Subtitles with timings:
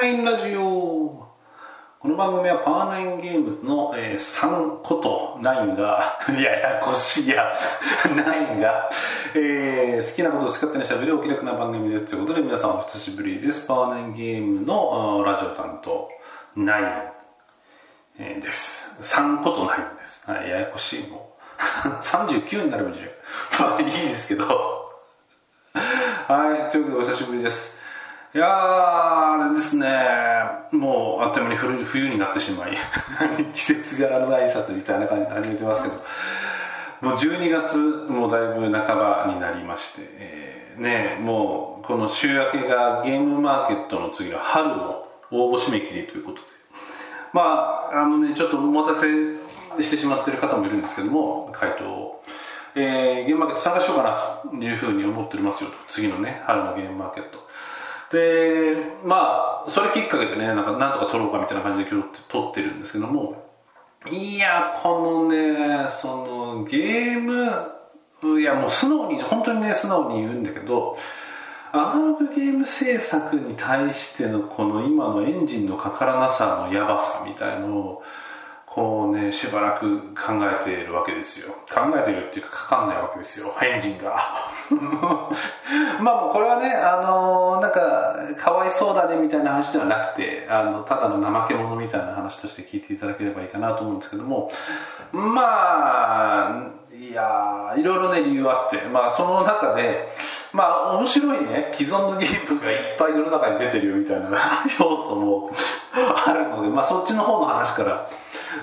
[0.00, 1.28] ナインラジオ。
[1.98, 7.54] この番組はパワーナインゲームズの、えー、3こと9が ややこしいや
[8.08, 8.88] 9が、
[9.34, 12.06] えー、好きなことを使ってねしゃべるお気楽な番組です。
[12.06, 13.66] ということで皆さんお久しぶりです。
[13.66, 16.08] パワーナインゲームのラジオ担当
[16.56, 17.10] 9、
[18.20, 18.96] えー、です。
[19.02, 21.36] 3こと9です、はい、ややこしいも
[21.84, 21.88] う。
[22.00, 24.46] 39になるんじゃまあいいですけど。
[25.74, 27.79] はいというわけでお久しぶりです。
[28.32, 29.88] いやーあれですね。
[30.70, 32.76] もうあっという間に冬になってしまい
[33.54, 35.94] 季節柄の挨拶みたいな感じで始めてますけど。
[37.00, 46.42] もう12月もうだいぶ半ばになりまして、えー、ねもうこの週明けがゲームマーケットの次の春の応募締め切りということで。
[47.32, 52.22] まああのねちょっとお待たせしてしまってる方もいるんですけども回答を、
[52.76, 54.02] えー、ゲームマーケット参加しようか
[54.44, 55.76] なというふうに思っておりますよと。
[55.88, 57.49] 次のね春のゲームマーケット。
[58.10, 63.48] でまあそれきっかけでねなんかなんとか撮ろうかみたいな感じで今日撮ってるんですけども
[64.10, 70.96] いやこのねそのゲームいやもう素直にね本当にね素直に言うんだけど
[71.72, 78.02] アナログゲーム制作に対してのこの今のエンジンのかからなさのやばさみたいのを
[78.70, 81.52] こうねしばらく考えているわけですよ。
[81.68, 83.52] 考えてるっていうかかかんないわけですよ。
[83.60, 84.16] エンジンが。
[86.00, 94.52] まあもうこれはねあのー、なんかかわいそうだねみたいな話ではなくてあのただの怠け者みたいな話として聞いていただければいいかなと思うんですけども。
[95.12, 98.82] まあいやいろいろね理由あって。
[98.82, 100.12] まあその中で
[100.52, 104.30] まあ面白いね既存のゲームがいっぱい世の中に出てるよみたいな
[104.78, 105.50] 要素も
[106.24, 108.08] あるのでまあそっちの方の話から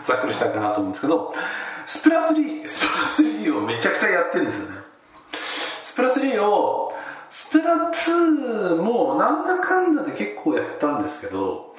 [0.04, 1.34] ざっくりしたいかなと思うんですけど
[1.86, 4.78] スプラ3スプラ3をめちゃくちゃやってるんですよね。
[5.84, 6.94] スプラ3を
[7.30, 11.76] スプラ2もなんだかんだで結構やったんですけど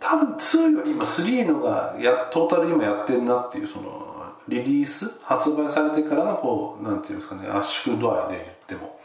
[0.00, 4.02] 多分2より今3のがやトータル今やってんなっていうその
[4.48, 9.01] リリース発売されてからのこうなんていうんですかね圧縮度合いで言っても。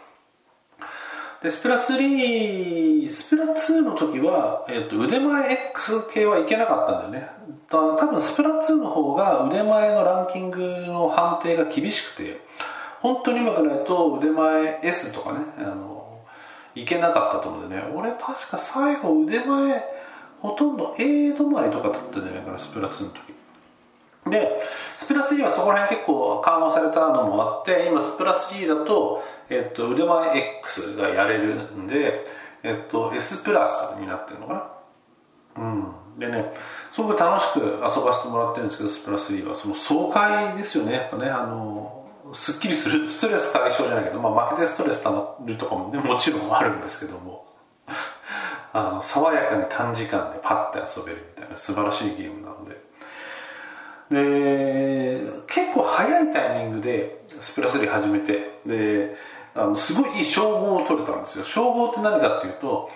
[1.41, 7.29] でスプラ3スプラ2の時は、えーと、腕前 X 系はいけなかったんだよね。
[7.69, 12.41] た多分スプラ2の方が腕前のランキングの判定が厳しくて
[13.01, 16.21] 本当にうまくないと腕前 S とかねあの
[16.73, 17.83] いけなかったと思うんでね。
[17.95, 19.83] 俺確か最後腕前
[20.39, 23.37] ほとんど A 止まりとかだったんじゃないかなスプラ2の時。
[24.29, 24.61] で
[24.97, 32.25] スプラ3はそこら辺結構緩和されたのもあって今スプラ3だとえっと、腕前 X がやれるんで、
[32.63, 34.53] えっと、S プラスになってるのか
[35.55, 35.63] な？
[35.63, 35.93] うん。
[36.19, 36.53] でね
[36.91, 39.55] すごく楽しく遊ばせてもらってるんですけどスプラス3は。
[39.55, 40.93] その爽快ですよね。
[40.93, 43.07] やっぱねあのすっきりする。
[43.09, 47.45] ストレス解消じゃないけど、まあ、負けてストレスたまるとかもね もちろんあるんですけども。
[48.73, 52.77] あの爽やかに短時間でパッて遊べるみたいな素晴らしいゲームなので。
[54.09, 59.17] で結構早いタイミングでスプラス3始めてで
[59.57, 61.43] あのすごいいい称号を取れたんですよ。
[61.43, 62.89] 称号って何かっていうと、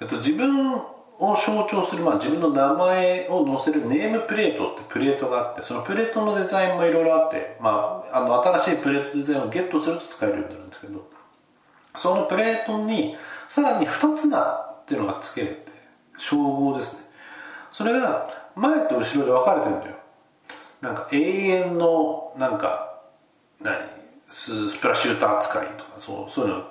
[0.00, 11.06] えっと、自分を象徴する、まあ、自分の名前を載せるネームプレートってプレートがあってそのプレートのデザインもいろいろあって、まあ、あの新しいプレートデザインをゲットすると使えるようになるんですけど
[11.96, 13.16] そのプレートに
[13.48, 14.40] さらに2つな
[14.82, 15.70] っていうのが付けれて
[16.16, 17.00] 称号ですね。
[17.72, 19.96] それが前と後ろで分かれてるんだよ。
[20.80, 23.00] なんか永遠のなんか
[23.60, 23.99] 何？
[24.30, 26.64] スプラシューター扱いとかそうそういうの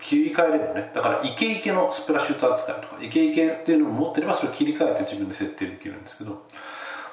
[0.00, 6.42] 切り替えれるねだからイケイケのスプラシューター扱いとかイケイケっていうのを持ってればそれを切り替えて自分で設定できるんですけど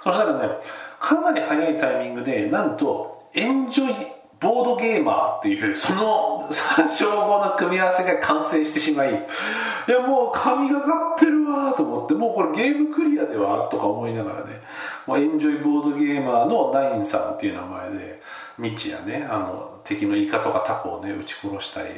[0.03, 0.55] そしたらね
[0.99, 6.49] かなり早いタイミングでなんとエンジョイボードゲーマーっていうその
[6.89, 14.61] 称号の組み合わせが完成してしまいいやもう神がかってるわと思ってもうこれゲームクリアではとか思いながらね
[15.05, 18.21] もうエンジョイボードゲーマーのナインさんっていう名前で
[18.57, 21.89] 日夜ねあの敵のイカとかタコをね撃ち殺したり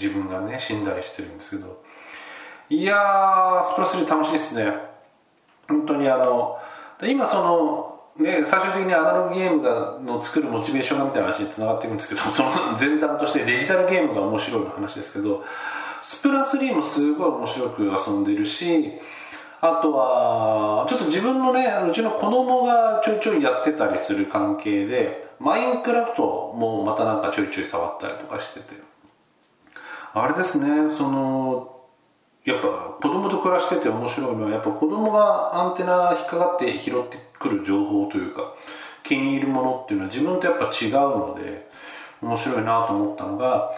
[0.00, 1.82] 自分がね死んだりしてるんですけど。
[2.72, 4.72] いやースプラス3楽しいですね。
[5.66, 6.56] 本当にあの
[7.02, 15.42] 今そのね、最終的にアナログゲームがの作るモチベーションがみたいな話につながっていくんですけど その前段としてデジタルゲームが面白いの話ですけど
[16.02, 18.92] スプラ3もすごい面白く遊んでるし
[19.62, 28.76] あとはちょっと自分のねうちの子供がちょいちょいやってたりする関係でマインクラフトもまたなんかちょいちょい触ったりとかしてて。
[30.12, 30.66] あれですね
[30.96, 31.80] その
[32.44, 32.66] やっぱ
[33.00, 38.54] 子供と暮らしてて面白いのはやっぱ子供がアンテナ引っかかって拾ってくる情報というか
[39.04, 41.70] 気に入るものっていうのは自分とやっぱ違うので
[42.22, 43.72] 面白いなと思ったのが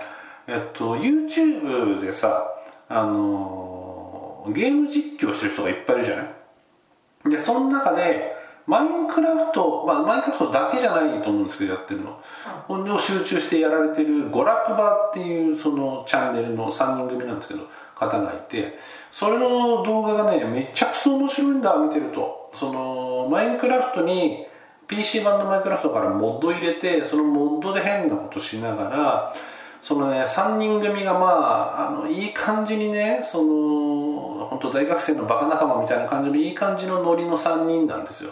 [0.46, 2.44] えっと YouTube でさ
[2.88, 7.30] あののゲーム実況してる人がいっぱいいるじゃない？
[7.30, 8.34] でその中で
[8.72, 12.18] マインクラフト、まあ、マインクラフトだけじゃないと思うんですけどやってるの、
[12.66, 18.78] ほん、を集中してやられてる娯楽場っていうそのチャンネルの3人組なんですけど方がいて
[19.10, 22.50] それの動画がねめちゃくちゃ面白いんだ見てると。
[22.54, 24.46] そのマインクラフトに
[24.86, 29.34] PC 版のマインクラフトからモッド入れてそのモッドで変なことしながら
[29.82, 38.30] そのね3人組がまああのいい感じにねその本当大学生のバカ仲間みたいな感じのいい感じのノリの3人なんですよ。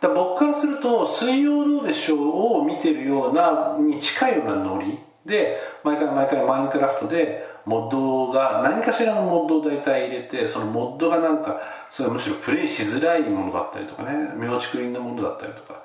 [0.00, 4.98] だ僕からすると「水曜どうでしょう」を見てるようなに近いようなノリ。
[5.26, 11.60] で毎回毎回マインクラフトでモッドが何かしらのモッドを大体入れてそのモッドがなんか
[11.90, 15.82] それむしろプレイしづらいものだったりとかね身の竹林なものだったりとか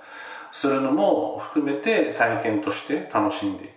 [0.53, 3.74] するのも含めて体験として楽しんでいく。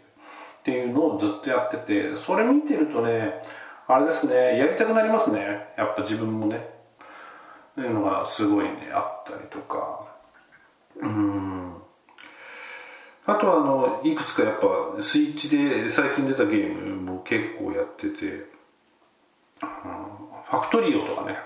[0.60, 3.42] っていうのをずっとやっててそれ見てるとね
[3.86, 5.68] あれですねやりたくなりますね。
[5.76, 6.56] やっぱ自分もね。
[6.58, 10.06] っていうのがすごいねあったりとか。
[11.00, 11.74] うん。
[13.24, 14.66] あとはあのいくつかやっぱ
[15.00, 18.46] スイッチで最近出たゲームも結構やってて、うん、
[19.62, 21.36] ファクトリオとかね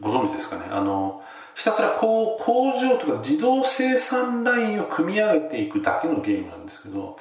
[0.00, 0.64] ご存知ですかね。
[0.70, 1.22] あの
[1.54, 7.18] ひたすらこう工場とか自動生産ラインを組み上げていくだけのゲームなんですけど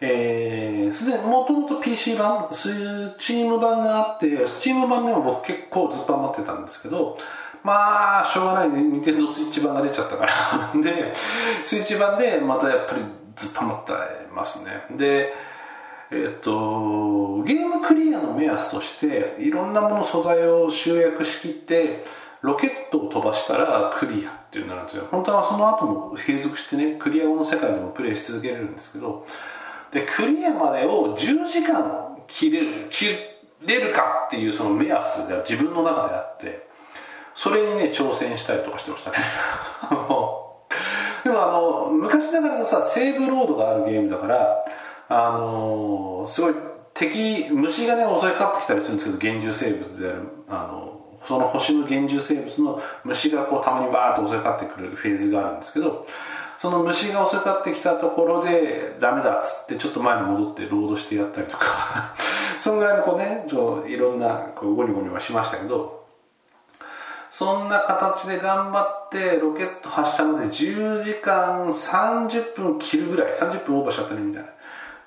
[0.00, 7.16] えー、すでにもともと PC 版スチーム版があってスチーム版でも僕結構ずっと余ってたんですけど
[7.64, 8.82] まあしょうがないね。
[8.82, 10.32] 任天堂スイッチ版が出ちゃったから。
[10.82, 11.14] で
[11.64, 13.02] スイッチ版でまたやっぱり
[13.36, 13.92] ずっと余って
[14.34, 14.84] ますね。
[14.90, 15.32] で
[16.10, 22.04] えっとゲームクリアの目安としていろんなもの素材を集約しきって
[22.42, 25.06] ロケットを飛ばしたらクリアっていうのなんですよ。
[25.10, 29.24] 本当はその後も継続してねクリア後の世界でもプレイし続けれるんですけど
[29.94, 33.06] でクリアまでを10時間切れる切
[33.64, 36.66] れるかっていうその目安が自分の中であって
[37.34, 39.18] それにね挑戦したりとかしてましたね。
[41.24, 44.64] でもあの昔ながらのさセーブロードがあるゲームだから
[45.08, 46.54] あのすごい
[46.92, 50.18] 敵虫がね襲いかかってきたりするんですけど厳重生物である
[50.48, 56.06] あのその星の厳重生物の虫がこうたまにバーッと襲いかかってくるフェーズがあるんですけど
[56.58, 62.14] その虫が襲いかかってきたところでダメだっつってちょっと前に戻ってロードしてやったりとか。
[62.60, 66.04] そのぐらいのこうねちょいろんなこうゴニゴニはしましたけど。
[67.30, 74.48] そんな形で頑張ってロケット発射まで10時間30分切るぐらい30分オーバーしちゃったねみたいな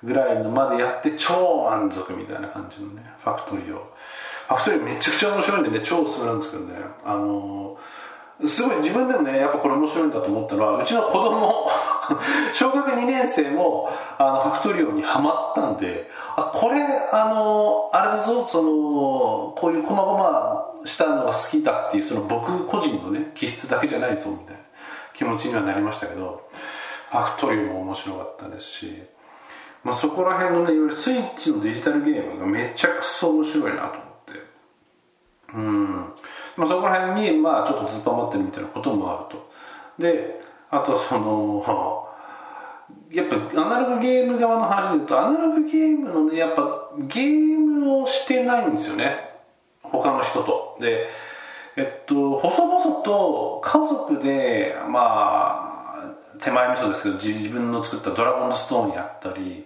[0.04, 3.94] ぐらいのまでやって超満足みたいな感じのねファクトリーを。
[4.46, 6.74] ファクトリーめちゃくちゃ面白いんでね超おすすめなんですけどね。
[7.02, 7.97] あのー
[8.46, 11.68] すごい自分でもねやっぱこれ面白いんだと思ったのはうちの子供
[12.54, 18.70] 小学2年生もあのファクトリオにはまったんであこれあのあれだぞその
[19.56, 24.60] こういう細々したのが好きだっていうその僕個人のね気質だけじゃないぞみたいな
[25.14, 26.48] 気持ちにはなりましたけど
[27.10, 29.02] ファクトリオも面白かったですし、
[29.82, 34.32] まあ、そこら辺のねいわゆるスイッチのデジタルゲームがめちゃくそ面白いなと思って。
[35.54, 36.12] うん。
[36.58, 39.48] まあ、そこら辺にまあちょっとずっと余ってるみたいなこともあると。
[39.96, 40.40] で
[40.70, 42.04] あとその
[43.12, 46.62] やっぱアナログゲーム側の話で言うとアナログゲームのねやっぱ
[46.98, 49.38] ゲームをしてないんですよね。
[49.82, 50.76] 他の人と。
[50.80, 51.06] で
[51.76, 55.62] えっと細々と家族でま
[55.94, 59.64] あ手前味噌ですけど自分の作ったドラゴンストーンやったり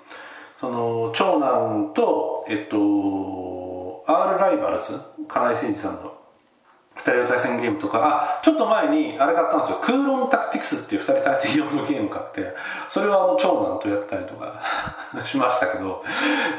[0.61, 6.22] その長男とえっと R ライバルズ金井誠司さんの
[6.97, 8.39] 2人用対戦ゲームとか。
[8.39, 9.79] あちょっと前にあれ買ったんですよ。
[9.83, 12.55] クーロンタクティクスっていう2人対戦用のゲーム買って。
[12.89, 14.61] それはあの長男とやったりとか
[15.25, 16.03] しましたけど。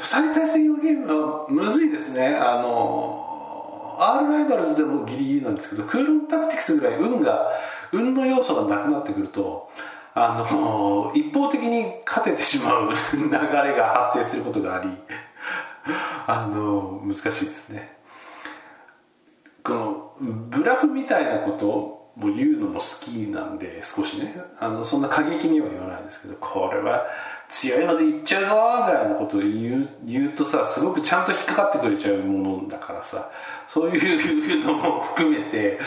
[0.01, 2.35] 2人対戦用ゲームはむずいですね。
[2.35, 3.29] あの
[3.99, 7.51] R ライバルズでもギリギリなんですけどクーロンタクティクスぐらい運が
[7.91, 9.69] 運の要素がなくなってくると
[10.15, 14.89] あの一方的に勝ててしまう 流れが発生することがあり
[16.27, 17.97] あの難しいですね。
[19.63, 20.15] この
[20.49, 24.35] ブラフみたいなことを言うのも好きなんで少しね。
[24.59, 27.05] あのそんな過激には言わないんですけどこれは
[27.49, 33.31] 強いので言っちゃうぞぐらいのことを言う言うとさすごくちゃんと引っかかってくれちゃうものだからさ
[33.67, 35.79] そういうのも含めて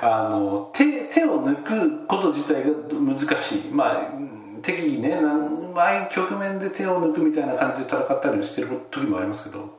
[0.00, 3.70] あの手手を抜くこと自体が難しい。
[3.70, 4.08] まあ
[4.62, 5.20] 適宜ね
[5.74, 9.78] 前局面で手を抜くみたいな感じで戦ったりしてる時もありますけど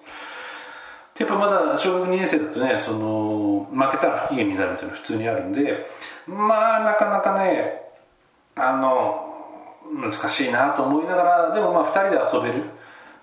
[1.17, 5.87] やっぱまだ小学2年生だとねその負けたら不機嫌になるみたいなの普通にあるんで
[6.27, 7.81] まあなかなかね
[8.55, 9.33] あの
[9.93, 12.63] 難しいなと思いながらでもまあ2人で遊べる。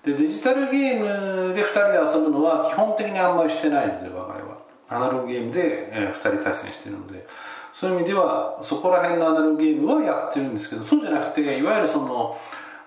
[0.05, 4.63] でデジタルゲームで2人で遊ぶのは基本的にあんまりしてないので我が家は。
[4.89, 7.27] アナログゲームで、えー、2人対戦してるので。
[7.75, 12.39] そういう意味ではそこら辺のアナログゲームはやってるんですけどそうじゃなくていわゆるその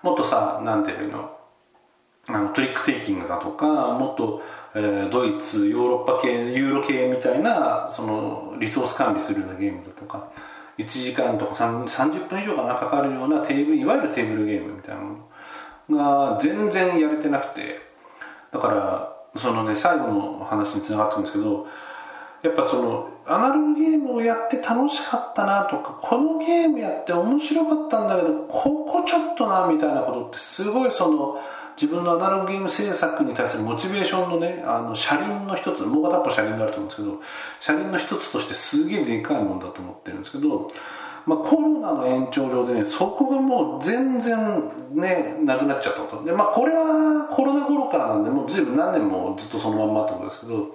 [0.01, 1.34] もっとさ何ていうの
[2.27, 4.41] あのトリックテイキングだとかもっと、
[4.73, 10.29] えー、ドイツヨーロッパ系ユーロ系みたいなそのリソース管理するようなゲームだとか
[10.77, 15.01] 1時間とか30分以上かなかかるようなテーブルいわゆるテーブルゲームみたいな
[15.89, 17.79] のが全然やれてなくて
[18.51, 21.67] だからそのね最後の話につながってるんですけど
[22.41, 31.39] やっぱそのアナログゲームをやって楽しかったなとかこのゲームやって面白かったんだけどここちょっとなみたいなことってすごいその
[31.75, 37.21] 自分のアナログゲーム制作に対するモチベーションのねあの車輪の一つもう片っぽ車輪があると思うんですけど
[37.59, 40.71] 車輪の一つとしてすげえでかいもんだと思ってるんですけど、
[41.25, 44.37] まあ、コロナの延長上でねそこがもう全然
[44.93, 46.23] ねなくなっちゃったこと。
[46.23, 50.73] でまあこれはコロナ頃からなんでもう随分何年もずっとそのまんまってことですけど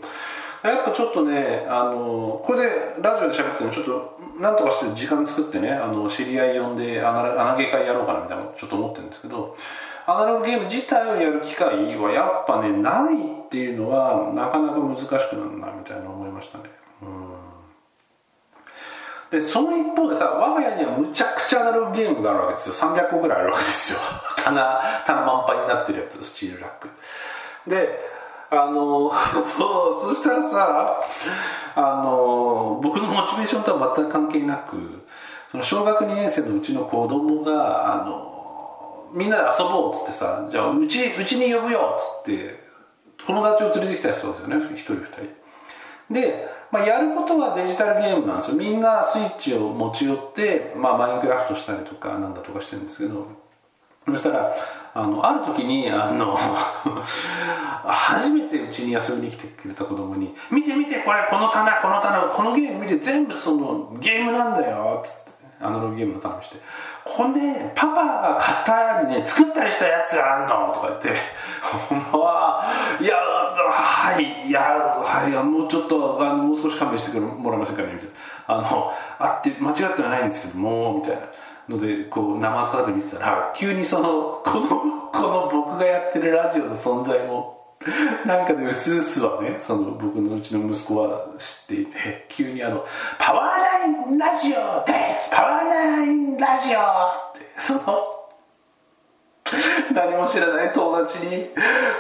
[0.63, 9.57] やっぱちょっとねあのこれでラジオで喋ってもちょっとなんとかして時間作ってねあの知り合い呼んで穴穴毛会やろうかなみたいなちょっと思ってるんですけど
[10.11, 16.65] アナログゲーム自体をやる機会はやっぱねないっていうのはなかなか難しくなるなみたいな思いましたね。
[19.31, 22.75] でその一方でさ我が家にはむちゃくちゃアナログゲームがあるわけですよ。
[22.75, 23.99] 300個ぐらいあるわけですよ。
[24.43, 26.89] 棚棚満杯になってるやつスチールラック。
[27.69, 28.11] で
[28.51, 29.13] あの
[29.47, 31.01] そうそしたらさ
[31.77, 34.77] あの僕のモチベーションとは全く関係なく
[35.53, 38.30] その小学2年生のうちの子供があの
[39.13, 42.61] みんなで遊ぼうっつってさじゃあうちうちに呼ぶよっつって
[43.27, 45.41] 友達を連れてきた人ですよね1人2人。
[46.15, 48.57] で、まあ、やることはデジタルゲームなんですよ。
[48.57, 53.27] みんなスイッチを持ち寄って、まあ、マインクラフトしたりとかなんだとかしてるんですけど。
[54.07, 54.57] そしたら
[54.95, 56.37] あのある時にあの
[57.85, 65.30] 初めてうちに遊びに来てくれた子供に「見て見てこれこの棚この棚このゲーム見て全部そのゲームなんだよ」っつって
[65.61, 66.57] アナログゲームの棚して
[67.05, 71.21] 「これねパパが買ったりね作ったりしたやつがあんの」とか言って
[71.63, 72.65] 「ほんまは
[73.01, 78.15] いやはいいやはいもうちょっとあのもう少し勘弁してもらえませんかね」みたいな
[78.49, 81.23] 「あのあって間違ってはないんですけども」みたいな。
[81.71, 84.69] のでこう生温かく見てたら急にそのこの
[85.13, 87.60] この僕がやってるラジオの存在も
[88.27, 92.85] なんかでもスースはねその僕のうちの息子は知っていて急にあの
[93.19, 95.31] 「パワーナインラジオです！
[95.31, 96.83] パワーナインラジオ!」っ
[97.33, 97.81] てその
[99.95, 101.49] 何も知らない友達に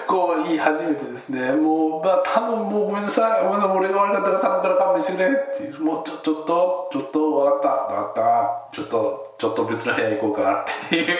[0.07, 3.45] こう言い始めてですねもう、まあ、多分もうごめんなさい。
[3.45, 3.77] ごめんなさい。
[3.79, 11.17] 俺が悪かったから頼むから勘弁してくれっていうもうちょちょっとちょっと分かった分かったちょっとちょっと別の部屋行こうかっていう。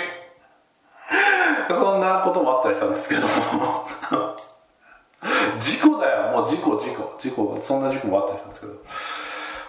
[1.69, 3.87] そんなこともあったりしたんですけども。
[5.59, 6.33] 事故だよ。
[6.33, 7.15] もう事故事故。
[7.19, 8.73] 事故そんな事故もあったりしたんですけど。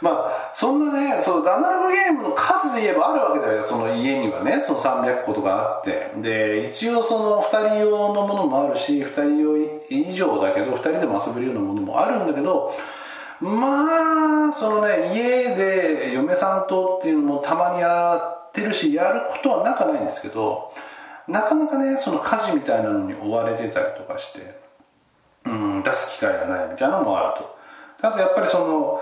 [0.02, 3.64] まあそんなねそのアナログゲームの数で言えばあるわけだよ。
[3.64, 6.12] その家にはねその300個とかあって。
[6.18, 9.58] で一応その2人用のものもあるし2人用
[9.90, 12.74] 以上だけど2人でも遊べるようなものもあるんだけど
[13.40, 20.72] まあそのね家で嫁さんとっていうのもたまにやってるしやることはなかないんですけど
[21.28, 24.61] なかなかねその家事みたいなのに追われてたりとかして、
[25.46, 27.58] うん、出す機会がないみたいなのもあると。
[28.08, 29.02] あとやっぱりその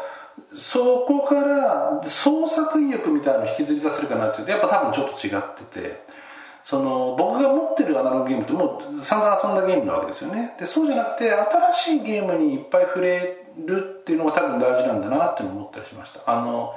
[0.55, 6.19] そこから創作意欲みたいなのを引きずり出せるかなっていうとやっぱ多分ちょっと違ってて。
[6.61, 10.55] その僕が持ってるアナログゲームってもう散々遊んだゲームなわけですよね。
[10.59, 16.19] でそうじゃなくて新しいゲームにいっぱい触れるっていうのが多分大事なんだなって思ったりしました。
[16.27, 16.75] あの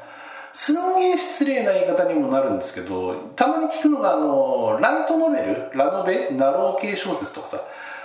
[0.55, 5.71] すんげえ失礼な言い方にもなるんですけどたまに聞くのがあのライトノベル？
[5.75, 6.31] ラノベ？
[6.31, 7.61] ナロー系小説とかさ。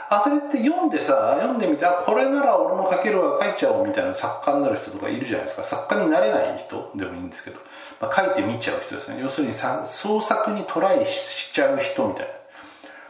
[0.10, 5.64] あそれって読んでさ読んでみてあこれなら俺も書けるわ書いちゃおうみたいな作家になる人とかいるじゃないですか。
[5.64, 7.60] 作家になれない人でもいいんですけど、
[8.00, 9.20] まあ、書いてみちゃう人ですね。
[9.22, 12.32] 要するにさ創作にトライしちゃう人みたいな。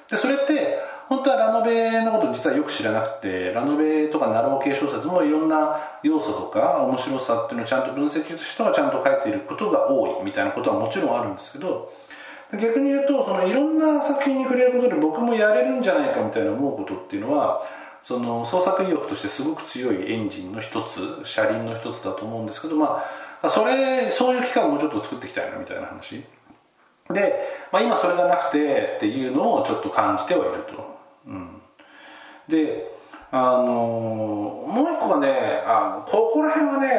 [0.10, 11.92] でそれって本当はラノベのこと実はよく知らなくてラノベとかナロー系小説もいろんな要素とか面白さっていうのをちゃんと分析した人がちゃんと書いていることが多いみたいなことはもちろんあるんですけど
[12.54, 17.62] 逆に言うとそのいろんな作品に触れることで僕もやれるんじゃないかみたいな思うことっていうのは
[18.02, 23.04] その創作意欲としてすごく強いエンジンの一つ車輪の一つだと思うんですけどま
[23.42, 26.24] あそれそういう期間をもうちょっと作っていきたいなみたいな話。
[27.14, 27.34] で、
[27.72, 31.62] まあ、今それがなくてっていうのをちょっと感じてはいると、うん、
[32.48, 32.92] で
[33.32, 36.90] あのもう一個がねあここら辺はね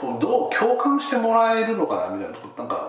[0.00, 2.81] こうどう共感してもらえるのかなみたいなとこなんか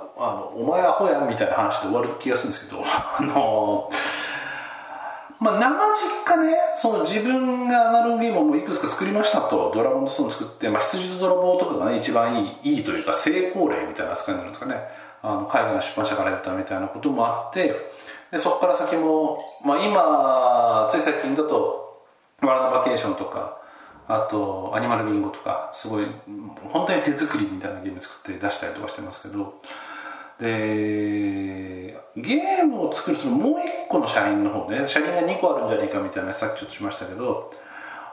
[0.55, 3.89] お前アホやんみたいな話で終わる気がするんですけど あの
[5.39, 15.03] まあ生実家ねその自分がアナログゲームをもういくつか作りましたとドラゴンズストーン作って、まあ、羊と泥棒とかがね一番いいいいというか成功例みたいな扱いになるんですかね。
[15.23, 17.73] あの海外の出版社からやったみたいなこともあって
[18.29, 22.03] でそこから先も、まあ、今つい最近だと
[22.43, 23.57] 「ワールドバケーション」とか
[24.09, 26.07] あと「アニマルビンゴ」とかすごい
[26.67, 29.53] 本当に手作りみたいなゲーム作って出したりとかしてますけど
[30.39, 37.51] でゲームを作るそのもう一個の社員の方ね社員が2個あるんじゃねえかみたいなさっきちょっとしましたけど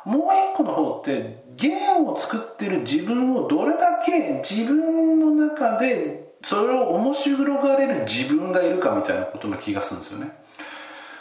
[0.04, 0.20] もう
[0.52, 10.32] 一個の方ってゲームを作ってる自分をどれだけ自分の中でそれを面白がれる自分がいるかみたいなことの気がするんですよね。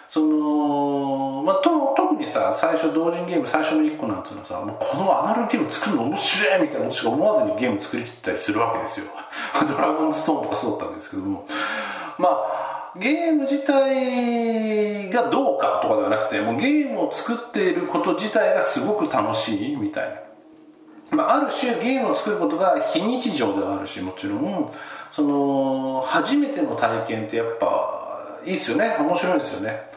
[0.10, 9.06] その、まあ、と特にさ最初同人ゲーム最初の1個なんていうのはさもうこのアナログゲーム作るの面白いみたいなことしか思わずにゲーム作りきったりするわけですよ。
[9.68, 11.46] ドラゴンストーンとかそうだったわけですけども。
[12.18, 20.22] まあゲーム自体がどうかとかではなくてもうゲームを作っていること自体がすごく楽しいみたい
[21.12, 24.74] な、まあ、ある種ゲームを作ることが非日常ではあるしもちろん。
[25.12, 28.96] その初めての体験ってやっぱいいっすよね。
[29.00, 29.89] 面白いですよね。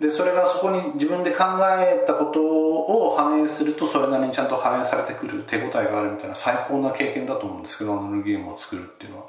[0.00, 1.44] でそれがそこに自分で考
[1.78, 9.26] えたことを反映するとそれなりにちゃんと反映されてくる手応えがあるみたいな最高な経験だと思うんですけどアナログゲームを作るっていうのは。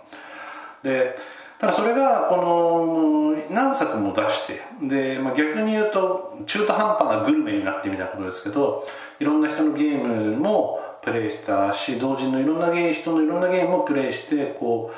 [0.84, 1.18] で
[1.60, 8.88] ただそれがこの何作も出してで、まあ、逆に言うと中途半端なグルメになってみたいなことですけど
[9.20, 14.92] いろんな人のゲームもプレイしたし同時のいろんなゲー人のいろんなゲームもプレイしてこ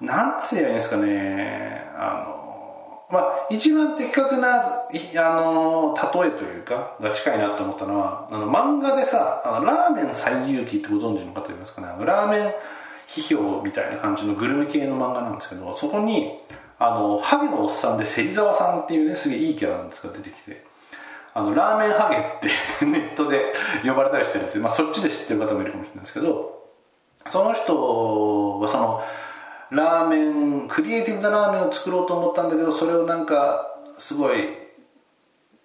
[0.00, 2.35] うなんつうやいいんですかねあの
[3.10, 11.88] まあ一番的確なあの例えというかが近いなと思ったのはあの漫画でさあのラーメン最勇気ってご存知の方いますかね？
[11.88, 12.52] あのラーメン
[13.06, 16.38] 批評みたいな感じのグルメ系の漫画なんですけどそこに
[16.78, 20.66] あのハゲのおっさんで芹沢さんっていうねすげえいいキャラなんですが出てきて。
[21.32, 22.20] あのラーメンハゲっ
[22.80, 23.52] てネットで
[23.84, 26.64] 呼ばれたりしてるんですよ、まあ、そっちで知ってる方もいるかもしれないんですけど
[27.26, 29.02] その人はその
[29.70, 33.66] ラーメンクリエイティブなラーメンを作ろうと思ったんだけどそれをなんか
[33.98, 34.66] すごい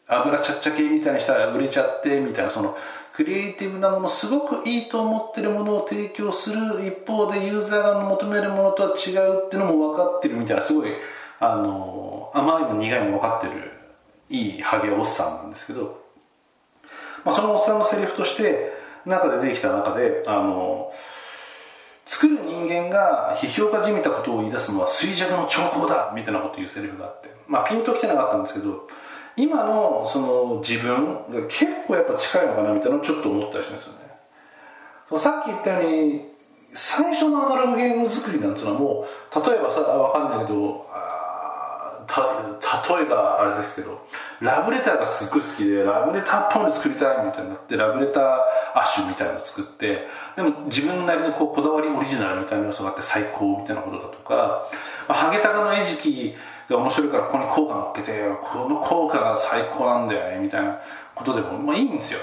[0.07, 2.75] 油ちゃっちゃ系みたいにしたら売れちゃってみたいなその
[3.13, 10.91] クリエイティブなものすごくいいと思ってるものを提供する一方でユーザーが求めるものとは違うっていうのも分かってるみたいなすごい
[11.39, 13.71] あの甘いも苦いも分かってる
[14.29, 16.03] いいハゲおっさんなんですけど、
[17.25, 18.71] まあ、そのおっさんのセリフとして
[19.05, 20.91] 中で出てきた中であの
[22.11, 27.31] 作る人間が批評家じみたことを言い出すのは衰弱の兆候だみたいなこと言うセリフがあって。
[27.47, 28.85] まあピンときてなかったんですけど
[29.37, 35.19] 今のその自分が結構やっぱ近いのかなみたいなのをちょっと思ったりしますよね。
[35.19, 36.25] さっき言ったように
[36.73, 40.85] 最初のアナログゲーム作りなんていうのはもう例えばさ分かんないけど
[42.11, 44.05] 例えばあれですけど
[44.41, 48.23] ラブレターがすっごい好きでラブレターっぽいの作りたいみたいになってラブレター
[48.75, 54.67] アッシュみたいなのを作ってでも自分なりのこうこだわりオリジナルみたいな要素があって最高みたいなことだとか、
[55.07, 56.35] まあ、ハゲタカの餌食
[56.69, 60.79] が面白いからここに効果乗っけてこの効果が最高なんだよねみたいな
[61.15, 62.19] ことでも、まあ、いいんですよ。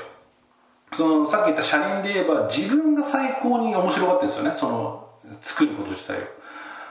[0.95, 5.09] そのさっき言った車輪で言えば自分が最高に面白がってるんですよねその
[5.43, 6.21] 作ること自体を。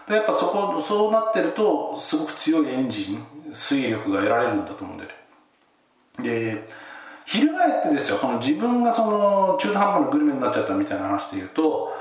[0.07, 5.07] でやっぱそこそうなってるとすごく強いエンジン推力が得られるんだと思うんで
[6.23, 6.67] で
[7.25, 11.93] 翻ってですよその自分がその中途半端なグルメになっちゃったみたいな話で言うと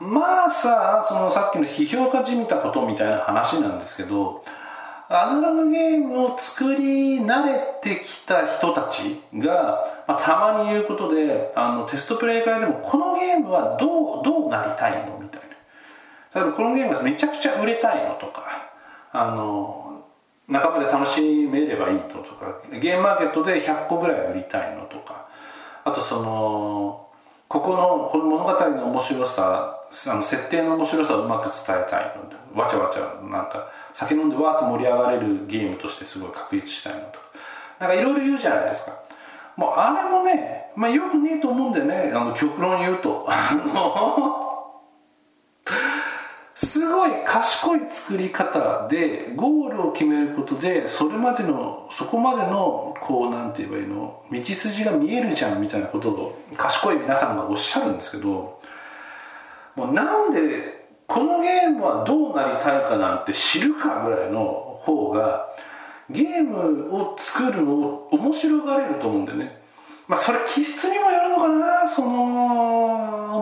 [0.00, 4.42] まあさそのさっきの批評家じみたことみたいな話なんですけど
[5.10, 15.19] アナログゲームを作り慣れてきた人たちが、まあ、たまに言うことであのテストプレイ会でもこのゲームはどうどうなりたいの
[16.32, 18.42] たいな例えばこのゲームがめちゃくちゃ売れたいのとか
[19.12, 20.04] あの
[20.48, 25.28] 仲間で楽しめればいいのとかゲームマーケットで100個ぐらい売りたいのとか
[25.84, 27.06] あとその
[27.48, 37.30] ここのこの物語の面白さあの設定の面白さをうまく伝えたいのわちゃわちゃなんか酒飲んでわーっと盛り上がれるゲームとしてすごい確立したいのとか。
[37.80, 38.92] なんかいろいろ言うじゃないですか。
[39.56, 42.12] もうあれもね、まあ、よくねえと思うんでね。
[42.14, 43.26] あの極論言うと。
[43.28, 44.49] あの
[46.62, 58.60] すごい賢い作り方でゴールを決めることでそれまでのそこまでのこうなんて言えばいいの道筋が見えるじゃんみたいなことを賢い皆さんがおっしゃるんですけど
[59.74, 64.42] もうなんでこのゲームはどうなりたいかなんて知るかぐらいの
[64.82, 65.46] 方が
[66.10, 69.60] ゲームを作るのを面白がれると思うんだよね。
[70.06, 72.99] まあそれ気質にもよるのかなその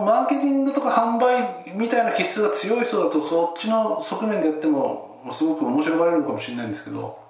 [0.09, 7.29] マーケティングとか販売みたいな気質が強い人だとそっちの側面でやってもすごく面白がれるかもしれないんですけど。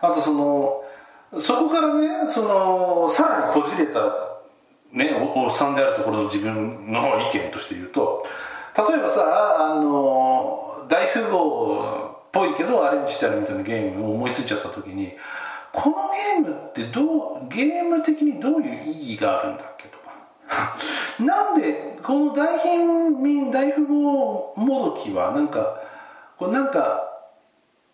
[0.00, 0.84] あとその
[1.38, 4.00] そこからねそのさらにこじれた、
[4.92, 8.24] ね、おおっさんであるところの自分の意見として言うと
[8.76, 15.14] 例えばさあの大富豪っぽいけどアレンジしてあるみたいなゲームを思いついちゃった時に
[15.72, 15.96] この
[16.42, 19.64] ゲームってどうゲーム的にどういう意義があるんだ
[21.20, 25.80] なんでこの大貧民大富豪もどきはなんか
[26.38, 27.06] これなんか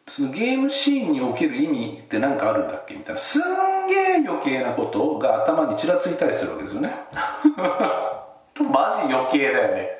[0.07, 3.21] そのゲームシーンにおける意味って何かあるんだっけみたいな。
[3.21, 3.43] すん
[3.87, 6.95] げえ余計なことが頭にちらついたりするわけですよね。
[8.61, 9.91] マジ余計だよね。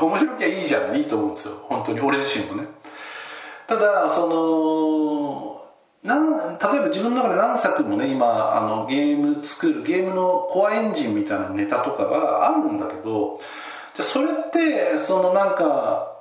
[0.00, 0.96] 面白きゃいいじゃん。
[0.96, 1.54] いいと思うんですよ。
[1.68, 2.00] 本当に。
[2.00, 2.68] 俺自身もね。
[3.66, 5.53] ただその
[6.04, 13.40] なん例えば自分の中で何作もね今あのゲーム作るゲームのコアエンジンみたいなネタとかがあるんだけど
[13.96, 16.14] じゃあそれってそのなんか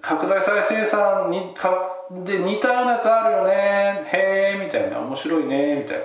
[0.00, 6.04] 拡大再生産にかで似たようなやつあるよねへえみたいな面白いねみたいな。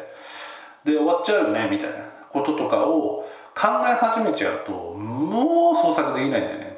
[0.84, 1.98] で終わっちゃうよねみたいな
[2.30, 6.73] こととかを考え始めちゃうともう創作できないんだよね。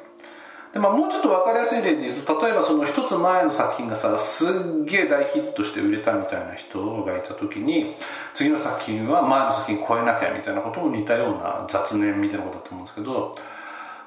[0.76, 7.94] で、まあ、もうちょっと分かりやすい例で言うと例えばその一つ前の作品がさすっげえ大ヒットして売れたみたいな人がいた時に
[8.34, 13.38] 次の作品は前の作品超えなきゃみたいなことも似たような雑念みたいなことだと思うんですけど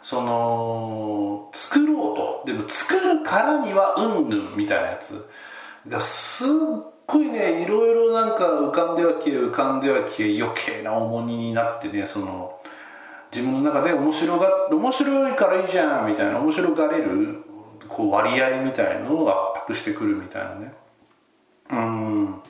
[0.03, 2.43] その作ろうと。
[2.45, 5.27] でも作るからにはうんぬんみたいなやつ
[5.87, 6.47] がすっ
[7.05, 12.58] ごいねいろいろなんか浮かんでは消え浮かんでは消え余計な重荷になってねその
[13.31, 17.43] 自分の中で面白が面白いからいいじゃんみたいな面白がれる
[17.87, 20.73] こう割合みたいなのを圧迫してくるみたいなね。
[21.71, 22.41] うん。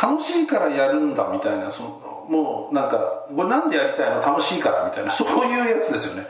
[0.00, 4.20] 楽しいからやるんだみたいなそのもうなんかこれなんでやりたいの？
[4.20, 6.26] 楽しいからみたいなそういうやつですよね。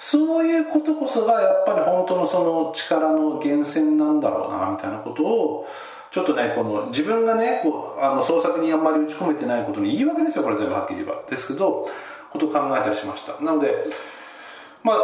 [0.00, 5.66] そういうことこそがやっぱり本当のその力の源泉なんだろうなみたいなことを
[6.10, 11.22] ちょっとねこの自分がねこうあの創作にあんまり打ち込めてないことに言い訳ですよこれ全部はっきり言えば。
[11.30, 11.88] ですけど
[12.34, 13.42] ことを考えたりしました。
[13.42, 13.86] なので
[14.82, 14.96] まあ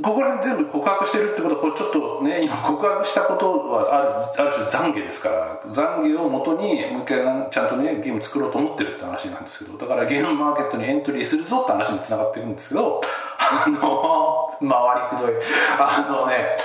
[0.00, 13.00] ここら辺全部告白してるってことはこれちょっとね今告白したことはあるある種懺悔ですから懺悔をもとにもう一回ちゃんとねゲーム作ろうと思ってるって話なんですけどだからゲームマーケットにエントリーするぞって話につながっていくんですけど
[13.40, 14.68] あの回
[15.10, 15.42] りくどい。
[15.80, 16.56] あのね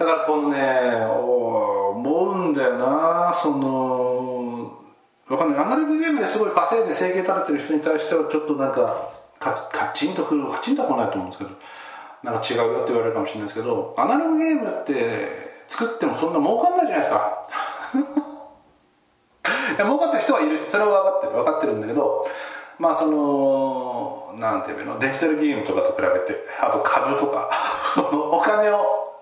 [0.00, 4.76] だからこのね思うんだよなその
[5.28, 5.64] わかんない。
[5.64, 11.50] アナログゲームですごい稼いで生計立ててる人に対してはちょっとなんかカカチンとくるカチンとは来ないと思うんですけど
[12.22, 17.42] なんか違うよって言われるかもしれないですけどアナログゲームって作ってもそんな儲かんないじゃないですか。
[19.76, 20.66] いや儲かってる人はいる。
[20.68, 21.32] それは分かってる。
[21.32, 22.26] 分かってるんだけど
[22.78, 24.98] まあそのなんていうの？
[24.98, 27.50] デジタルゲームとかと比べてあと株とか
[28.30, 29.12] お金を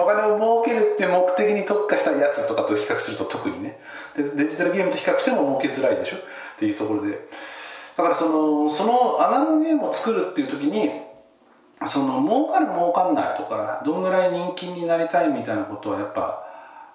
[0.00, 3.78] お金を儲けるって目的に特化したやつとかと比較すると特にね。
[4.16, 6.16] デジタルゲームと比較しても儲けづらいでしょ？
[6.16, 6.20] っ
[6.58, 7.18] ていうところで
[7.96, 10.90] だからそのそのアナログゲームを作るっていう時に
[11.86, 16.44] その儲かる儲かんないとかどんぐらい人気になりたいみたいなことはやっぱ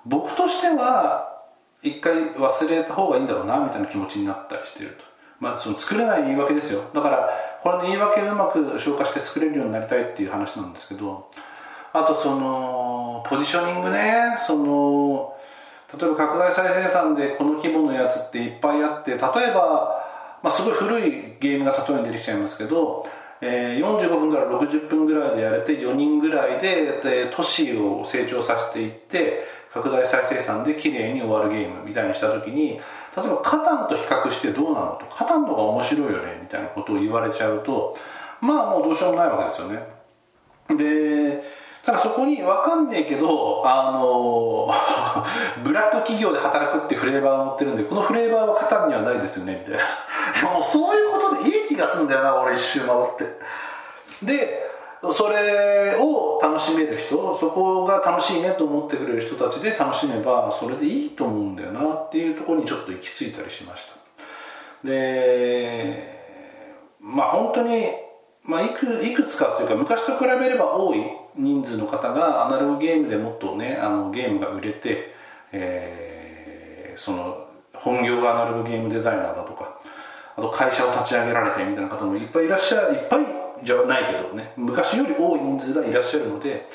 [0.06, 1.44] 僕としては
[1.84, 5.06] 一回忘れた方がいいんだろうなみたいな気持ちになったりしてると。
[5.40, 6.82] まあその作れない言い訳ですよ。
[6.94, 7.30] だから
[7.62, 11.30] これの言い訳をうまく消化して作れるようになりたいっていう話なんですけど
[11.94, 14.38] あとそのポジショニングね。
[14.40, 15.34] その
[16.00, 20.07] 例えば拡大再生産でこの規模のやつっていっぱいあって例えば
[20.44, 23.06] まあ、すごい古いゲームが例えに出てきちゃいますけど、
[23.42, 32.80] えー、45分から60分ぐらいでやれて4人ぐらいでで都市を成長させていって拡大再生産で綺麗に終わるゲームみたいにした時に例え
[33.16, 37.96] ばカタンと比較してどうなのとカタンの方が面白いよねみたいなことを言われちゃうと
[38.42, 39.98] まあもうどうしようもないわけですよね。
[40.78, 41.44] で
[41.88, 44.70] ただそこに分かんねえけどあの
[45.64, 49.82] ブラック企業で働くってフレーバーが載ってるんでこのフレーバーはカタンにはないですよねみたい
[50.44, 50.52] な。
[50.52, 53.40] もうそういうことでいい気がするんだよな俺一周回って。
[54.22, 54.68] で
[55.14, 63.94] それを楽しめる人そこが楽しいねと思ってくれる人たちで楽しめばそれでいいと思うんだよなっていうところにちょっと行き着いたりしました。
[64.84, 66.20] で
[67.00, 67.86] まあ本当に、
[68.44, 75.14] まあ、いくいくつかっていうか昔と比べれば多い人数の方がアナログゲームでもっとねあのゲームが売れて、
[75.52, 79.80] えー、その本業がアナログゲームデザイナーだとか
[80.36, 83.26] あと会社を立ち上げられてみたいな方もいっぱいいらっしゃるいっぱい
[83.64, 86.68] じゃないけどね昔より多い人数がいらっしゃるので、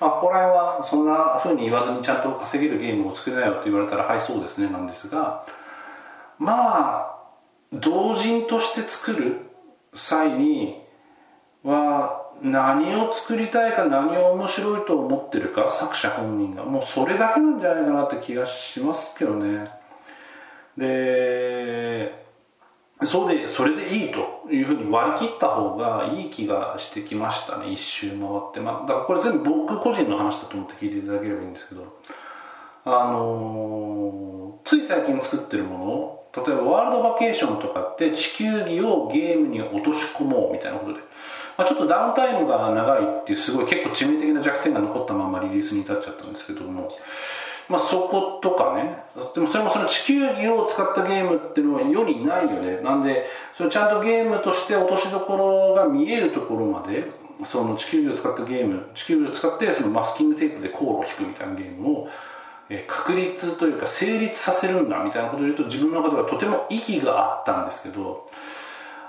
[0.00, 5.44] まあ、ここら辺はそんなふうに言わずにちゃんと稼げるゲームを作れないよって言われたらはいそうですねなんですが
[6.38, 7.14] まあ
[7.72, 9.36] 同人として作る
[9.94, 10.82] 際に
[11.62, 16.64] は何を作りたいか何を面白いと思ってるか作者本人が。
[16.64, 19.70] もうそれだけなんじゃないかなって気がしますけどね。
[20.76, 22.24] で
[23.04, 27.70] それでそれでいいというふうに割り切った方がいい気がしてきましたね。
[27.70, 28.60] 一周回って。
[28.60, 31.84] まあだからこれ全部僕個人の話だと思って聞いていただければいいんですけど。
[32.86, 41.00] あのー、つい最近作ってるもの例えばワールドバケーションとかって地球儀をゲームに落とし込もうみたいなことで、
[41.56, 46.90] まあ、ちょっとダウンタイムが長いっていうすごい結構致命的な弱点が残ったままリリースに至っちゃったんですけども。
[47.68, 49.04] まあ、そことかね。
[49.34, 52.80] でもそれもその地球儀を使ったゲームっていうのは世にないよね。
[52.82, 57.10] なんでそれちゃんとゲームとして落としどころが見えるところまで
[57.44, 62.08] その地球儀を使ったゲーム地球儀を使ってそのマスキングテープで航路を引くみたいなゲームを、
[62.86, 68.28] 確立というか成立させるんだみたいなことを言うと自分の中ではとても意義があったんですけど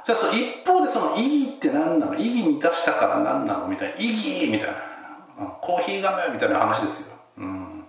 [0.05, 2.15] じゃあそ一方でその意義って何なの？
[2.15, 3.67] 意義満たしたから何なの？
[3.67, 3.95] みたいな。
[3.99, 5.47] 意義みたいな。
[5.61, 7.07] コーヒーガムみたいな話ですよ、
[7.39, 7.83] うん。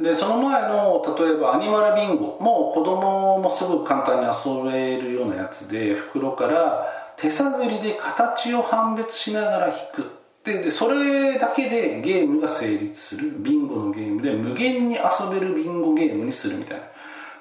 [0.00, 10.10] でその前の例えばアニマルビンゴもう子供もすぐ簡単に遊べるようなやつで袋から手探りで形を判別しながら引く。
[10.42, 13.30] でそれだけでゲームが成立する。
[13.38, 16.84] ビンゴのゲームで無限に遊べるビンゴゲームにするみたいな。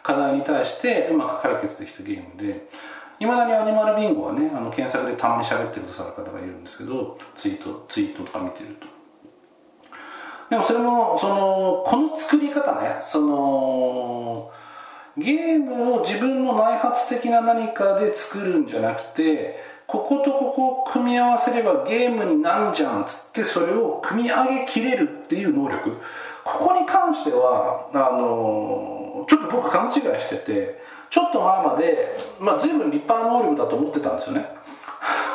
[0.03, 2.67] 課題に対してうまく解決できたゲームで。
[3.21, 8.87] いまだにアニマルビンゴはねあの検索でたまに喋ってるとさる方がいるんですけどツイートツイートとか見てると。
[10.49, 14.51] でもそれもそのこの作り方ねその
[15.15, 26.01] ゲームを自分の内発的な何かで作るんじゃなくてこことここを組み合わせればゲームになんじゃんっつってそれを組み上げきれるっていう能力。
[26.43, 30.80] ここに関してはあのちょっと僕勘違いしてて
[31.11, 34.47] ちょっと前まで、まあ、随分立派な能力だと思ってたんですよね。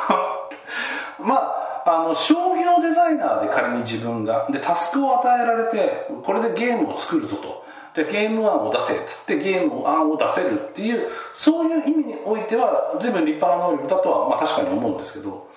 [1.21, 7.65] まああの商業デザイナーで仮に自分がでタスクを与えられてこれでゲームを作るぞと。
[7.95, 15.49] でゲーム案を出せっつってゲーム案を出せるっていうそういう意味においては随分立派な能力だとは、まあ、確かに思うんですけど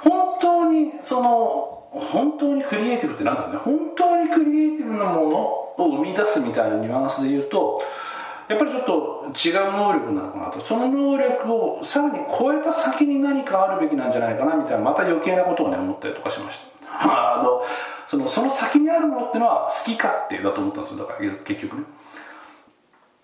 [0.00, 3.58] 本当にその本当にクリエイティブってなんだろうね。
[3.58, 7.82] 本当にクリエイティブなものを生み出すみたいなニュアンスで言うと
[8.48, 10.60] やっぱりちょっと違う能力なのかなと。
[10.60, 16.88] その能力をさらに超えた先に何かあるべきなんじゃないかなみたいなまた余計なことをね思ったりとかしました。
[17.38, 17.62] あの
[18.06, 21.84] そのその先にあるものっていうのは好き勝手だと思ったんですよだから結局ね。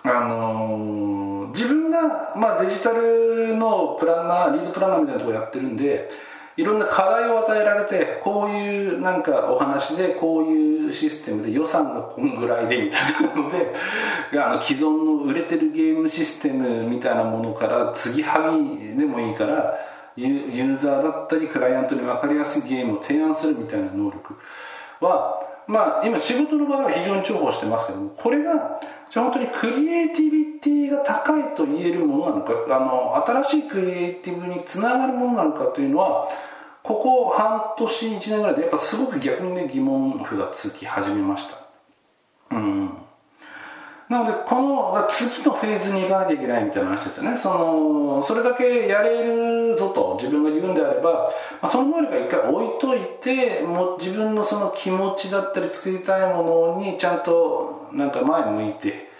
[0.02, 6.08] あのー、自分が、まあ、デジタルのプランナーリードプランナーみたいなとこやってるんで
[6.60, 13.72] いろんな課題を与えられてこういうなんかお話でこういうシステムで予算がこんぐらいでみたいなので
[14.38, 19.74] あの既存の売れてるゲームシステムみたいなものから継ぎはぎでもいいから
[20.16, 24.34] ユーザーだったりクライアントに分かりやすいゲームを提案するみたいな能力
[25.00, 28.80] はまあ今仕事の場では非常に重宝してますけどもこれが
[29.14, 36.28] 本当にクリエイティビティが高いと言えるものなのかあの新しいクリエイティブにつながるものなのかというのは
[36.90, 41.56] ここ半年1年ぐらいでやっぱすごく逆にね疑問符がつき始めました。
[42.56, 42.90] うん。
[44.08, 47.36] なのでこの次のフェーズに行かなきゃいけないみたいな話ですよね。
[47.36, 51.30] そのそれだけやれるぞと自分が言うんであれば、
[51.62, 59.12] まあ、その能力は一回置いといても自分のその気持ちだったり作りたいものにちゃんとなんか前向いて、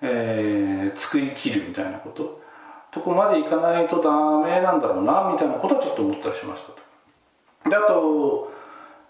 [0.00, 2.40] えー、作りきるみたいなこと。
[2.90, 4.10] とこまでいかないとダ
[4.44, 6.89] メなんだろうなみたいなことはちょっと思ったりしましたと。
[7.68, 8.52] であと、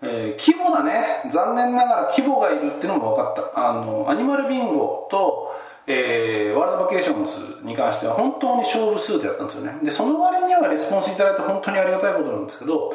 [0.02, 1.30] えー、規模だね。
[1.30, 3.70] 残念ながら規模がいるっていうのも分かった。
[3.70, 5.54] あのアニマルビンゴと、
[5.86, 9.78] えー、ワールドバケーションズに関しては本当に少部数でやったんですよね。
[9.82, 12.94] でその割にはレスポンスいただいて本当にありがたいことなんですけど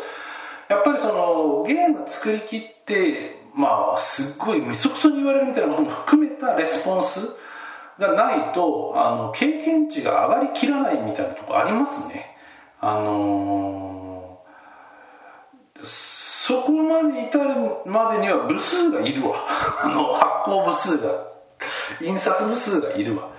[0.67, 7.19] やっぱりそのゲーム作りきってまあすっごいみそくそに言われるみたいなことも含めたレスポンス
[7.99, 12.35] がないとあの経験値が上がりきらないみたいなとこありますね。
[12.81, 13.84] あのー
[16.45, 17.49] そこまで至る
[17.87, 19.35] までには部数がいるわ。
[19.81, 21.09] あの発行部数が
[21.99, 23.29] 印刷部数がいるわ。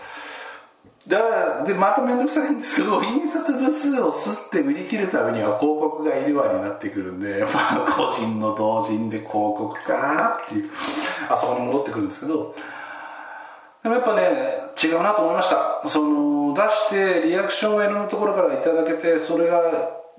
[1.07, 10.71] だからでまた面倒くさいんですけど 印刷部数を吸って売り切るためには広告がいるわになってくるんで、 まあ、個人の同人で広告かっていう。
[11.31, 12.57] あそこに戻ってくるんですけど。
[13.85, 15.81] でもやっぱね違うなと思いました。
[15.87, 19.63] その出してリアクションをいろんなところからいただけてそれが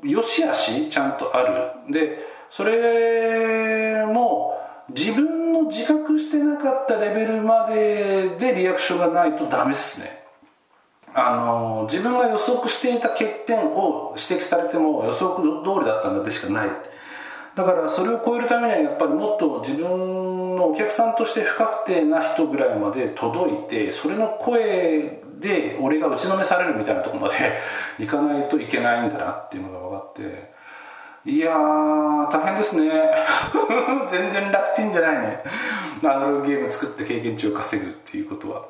[0.04, 1.92] 良し悪しちゃんとある。
[1.92, 4.58] でそれも
[4.90, 10.18] 自分の自覚してなかったレベルまででリアクションがないとダメっすね。
[11.14, 16.70] あの自分が予測していた欠点を指摘されても予測通りだったんだってしかない。
[17.56, 27.36] だからそれを超えるためにはやっぱりもっと自分のお客さんとして不確定な人ぐらいまで届いてそれの声で俺が打ちのめされるみたいなとこまで
[28.00, 30.57] いかないといけないんだなっていうのが分かって。
[31.28, 32.90] いやー大変ですね。
[34.10, 35.44] 全然楽ちんじゃないね。
[36.02, 38.64] アナログゲーム作って経験値を稼ぐっていうことは。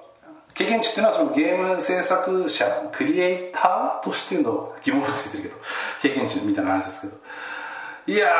[0.55, 5.55] 経験値っていうのはそのゲーム制作者クリエイターとしての疑問がついてるけど
[6.01, 7.13] 経験値みたいな話ですけど。
[8.07, 8.33] いや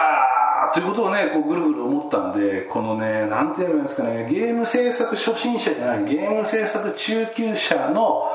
[0.72, 4.28] ーということをねこうぐるぐる思ったんでこのねなんて言うんですかね。
[4.32, 8.32] ゲーム制作初心者じゃないゲーム制作中級者の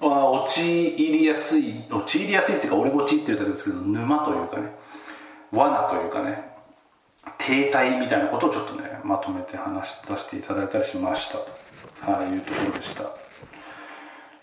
[0.00, 4.83] 陥りやすい陥りやすいっていうか俺陥ってるだけですけど沼というかね。
[5.54, 6.54] 罠というかね
[7.38, 13.04] 停滞みたいなことをちょっとねまとめて話し出していただいたりしましたと、はい、いうところでした。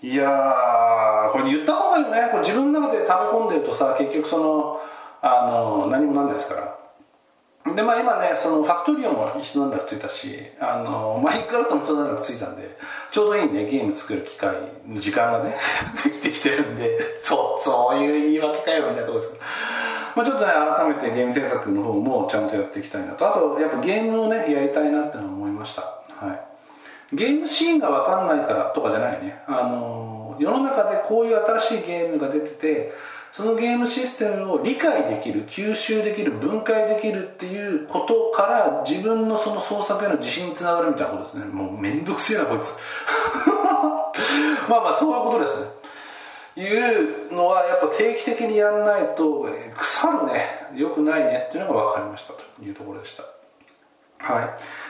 [0.04, 2.30] いやーこれ言った方がいいよね。
[2.32, 4.82] これ自分の中で溜め込んでるとさ結局その
[5.22, 6.82] あの何もなんないですから。
[7.76, 12.76] でまあ今ねそのファクトリオも一段落ついたしあのマイクラフトも一段落ついたんで
[13.12, 14.56] ちょうどいいねゲーム作る機会
[14.88, 15.56] の時間がね
[16.04, 19.46] できてきてるんでそうそういう言い訳かよみたいなところですけど。
[20.16, 23.30] まあ、ちょっとね改めてゲーム制作の方もちゃんとやっていきたいなと。
[23.30, 25.82] あとやっぱゲームをねやりたいなってのは思いました。
[25.82, 27.16] はい。
[27.16, 29.42] ゲームシーンが分かんないからとかじゃないね。
[29.48, 32.94] あの世の中でこういう新しいゲームが出てて
[33.32, 41.46] そのゲームシステムを理解できる吸収できる分解できるっていうことから自分のその創作への自信につながるみたいなことですね。
[41.46, 42.78] もうめんどくせえなこいつ。
[44.70, 45.81] まあまあそういうことですね。
[46.56, 50.46] いうのはやっぱ定期的にやんないと腐るね。
[50.76, 51.46] よくないね。
[51.48, 52.52] っていうのが分かりましたと。
[52.64, 53.24] いうところでした。
[54.20, 54.50] はい。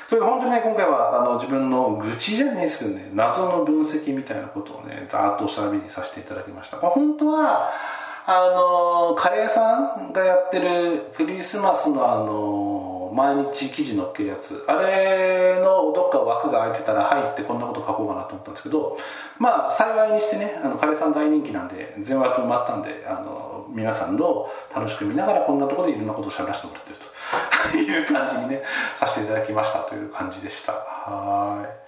[0.10, 6.78] それで本当にね今回はあの自分の愚痴じゃないですけどね謎の分析みたいなことをねダーッとおしゃべりさせていただきました。
[6.78, 7.72] これ本当は
[8.26, 14.64] あのカレーさんがやってるクリスマスのあの毎日記事載っけるやつ。
[14.68, 18.98] あれのどっか枠が空いてたら入ってこんなこと書こうかなと思ったんですけど
[19.38, 26.98] まあ幸いにしてねあのカレーさん大人気なんで全枠埋まったんであの皆さんの楽しく見ながらこんなところでいろんなことをしゃべらせてもらってる
[27.72, 28.62] という感じにね
[28.98, 30.74] させていただきましたという感じでした。
[30.74, 31.81] はい。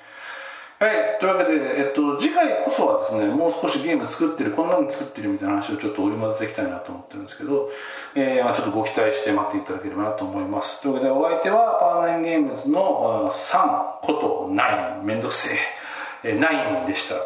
[0.83, 7.69] はい、というわけで、えっと、次回こそはですね、もう少しゲーム作ってる、こんなの作ってるみたいな話をちょっと織り交ぜていきたいなと思ってるんですけど、
[8.15, 10.81] えー、まあ、ちょっとご期待して待っていただければなと思います。
[10.81, 15.57] というわけで、お相手はパワーナインゲームズの3こと9、めんどくせえ、
[16.25, 17.21] えー、9でしたと。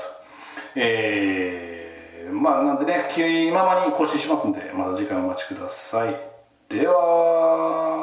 [0.75, 6.15] えー、まあ、なんでね、気ままに更新しますんで、また次回お待ちください。
[6.69, 7.96] では、